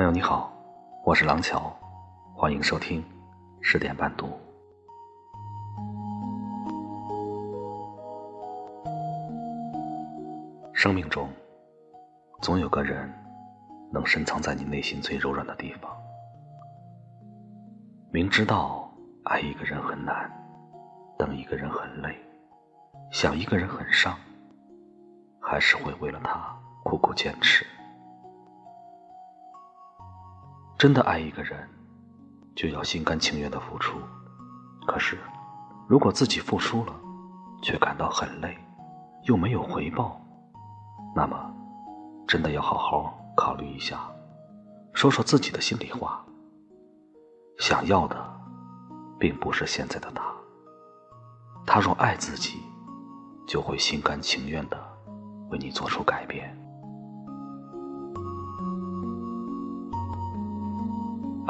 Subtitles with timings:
[0.00, 0.50] 朋友你好，
[1.04, 1.70] 我是廊桥，
[2.34, 3.04] 欢迎收听
[3.60, 4.30] 十点半读。
[10.72, 11.28] 生命中，
[12.40, 13.12] 总有个人
[13.92, 15.94] 能深藏在你内心最柔软的地方。
[18.10, 18.90] 明知道
[19.24, 20.30] 爱一个人很难，
[21.18, 22.16] 等一个人很累，
[23.12, 24.16] 想一个人很伤，
[25.42, 27.66] 还是会为了他苦苦坚持。
[30.80, 31.68] 真的爱一个人，
[32.56, 33.98] 就要心甘情愿的付出。
[34.86, 35.18] 可是，
[35.86, 36.94] 如果自己付出了，
[37.60, 38.56] 却感到很累，
[39.24, 40.18] 又没有回报，
[41.14, 41.36] 那么，
[42.26, 44.10] 真的要好好考虑一下，
[44.94, 46.24] 说说自己的心里话。
[47.58, 48.16] 想要的，
[49.18, 50.24] 并不是现在的他。
[51.66, 52.58] 他若爱自己，
[53.46, 54.82] 就会心甘情愿的
[55.50, 56.58] 为你做出改变。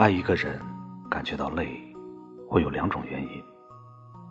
[0.00, 0.58] 爱一个人，
[1.10, 1.78] 感觉到累，
[2.48, 3.44] 会有两种原因：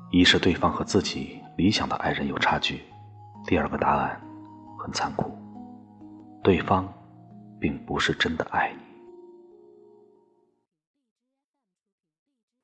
[0.09, 2.77] 一是对方和自己理想的爱人有差距；
[3.45, 4.19] 第二个答案
[4.79, 5.31] 很残酷，
[6.41, 6.91] 对方
[7.59, 8.79] 并不是真的爱你。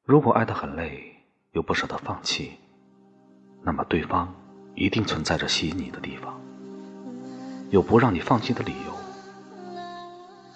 [0.03, 1.15] 如果爱得很累，
[1.51, 2.53] 又不舍得放弃，
[3.61, 4.33] 那么对方
[4.73, 6.41] 一定存在着吸引你的地方，
[7.69, 8.91] 有不让你放弃的理由。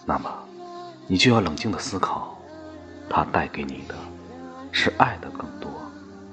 [0.07, 0.35] 那么，
[1.07, 2.35] 你就要冷静的思考。
[3.09, 3.95] 它带给你的，
[4.71, 5.71] 是爱的更多，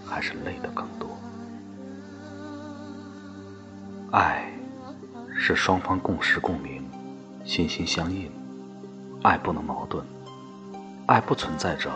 [0.07, 1.19] 还是累的更多？
[4.13, 4.53] 爱
[5.35, 6.89] 是双方共识共鸣，
[7.45, 8.31] 心心相印。
[9.23, 10.05] 爱不能矛盾，
[11.07, 11.91] 爱不存在着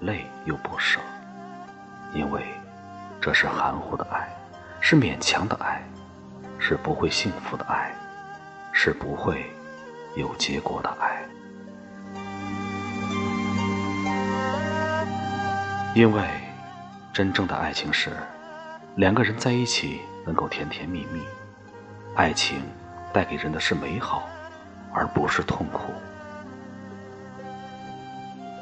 [0.00, 1.00] 累又不舍，
[2.14, 2.44] 因为
[3.20, 4.28] 这是含糊的爱，
[4.80, 5.82] 是勉强的爱，
[6.58, 7.92] 是不会幸福的爱，
[8.72, 9.50] 是不会
[10.14, 11.24] 有结果的爱。
[15.96, 16.22] 因为
[17.10, 18.10] 真正的爱情是
[18.96, 21.22] 两个人在一起能够甜甜蜜蜜，
[22.14, 22.62] 爱情
[23.14, 24.28] 带给人的是美好，
[24.92, 25.94] 而不是痛苦。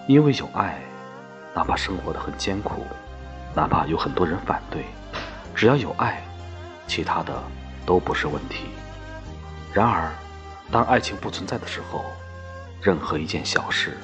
[0.07, 0.79] 因为有爱，
[1.57, 2.87] 哪怕生活的很艰苦，
[3.53, 4.85] 哪怕有很多人反对，
[5.57, 6.23] 只要有爱，
[6.87, 7.43] 其他的
[7.85, 8.67] 都不是问题。
[9.73, 10.13] 然而，
[10.71, 12.05] 当爱情不存在的时候，
[12.81, 13.99] 任何一件小事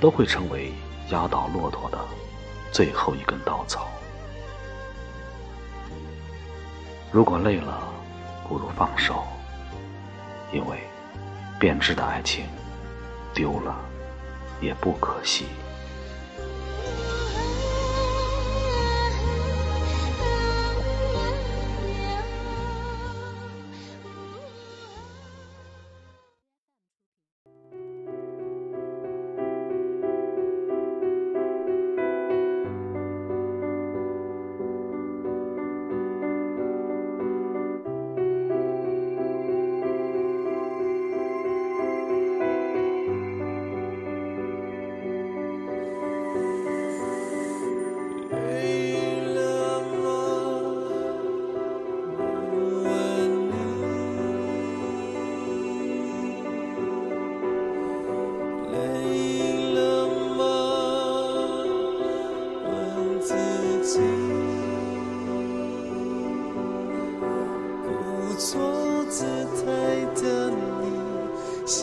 [0.00, 0.72] 都会成为
[1.10, 1.98] 压倒骆驼的。
[2.76, 3.88] 最后一根稻草。
[7.10, 7.88] 如果累了，
[8.46, 9.24] 不如放手，
[10.52, 10.80] 因为
[11.58, 12.44] 变质的爱情
[13.32, 13.74] 丢了
[14.60, 15.46] 也不可惜。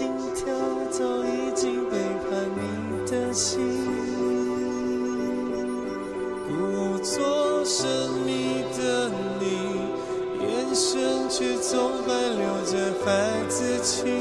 [0.03, 0.43] 心跳
[0.91, 1.95] 早已经背
[2.29, 2.59] 叛你
[3.09, 3.87] 的心，
[6.45, 7.87] 故作神
[8.25, 9.09] 秘的
[9.39, 9.45] 你，
[10.41, 13.07] 眼神却总还留着孩
[13.47, 14.11] 子气。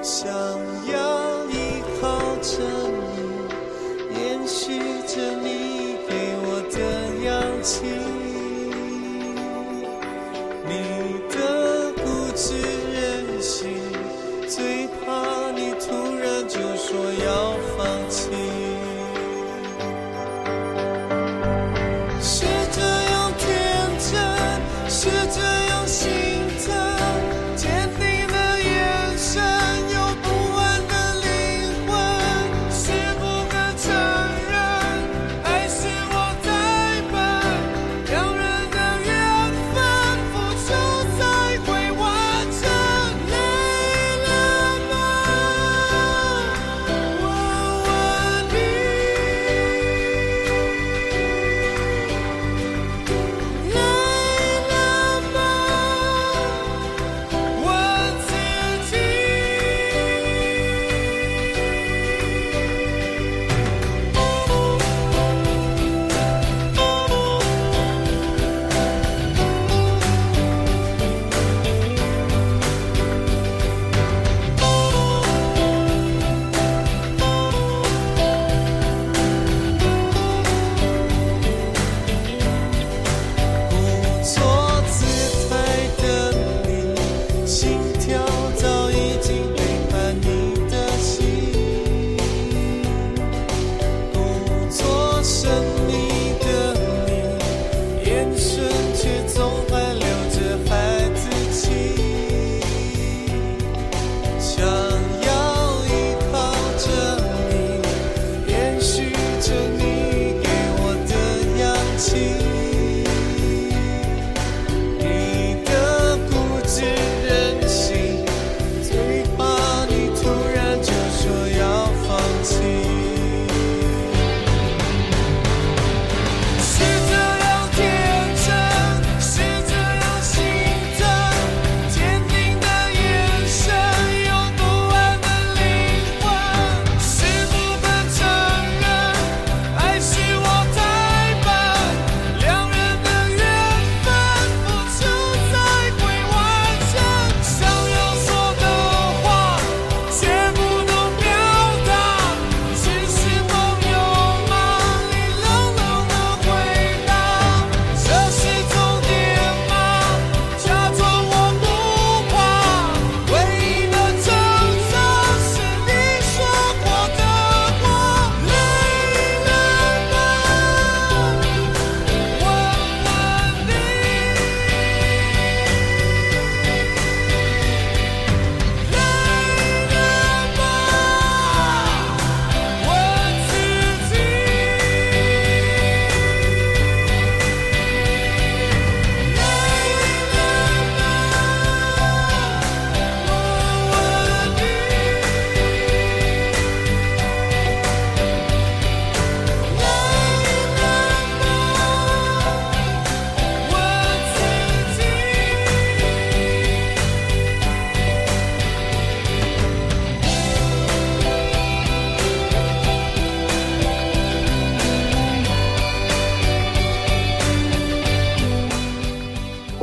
[0.00, 2.02] 想要依靠
[2.40, 4.78] 着你，延续
[5.08, 6.12] 着你给
[6.44, 6.78] 我的
[7.26, 7.34] 氧
[7.64, 8.13] 气。
[16.96, 17.43] 我要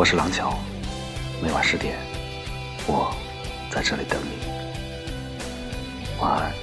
[0.01, 0.57] 我是廊桥
[1.44, 1.95] 每晚十点
[2.88, 3.15] 我
[3.69, 4.48] 在这里等你。
[6.19, 6.60] 晚安。